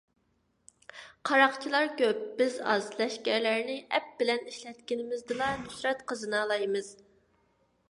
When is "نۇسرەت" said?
5.69-6.05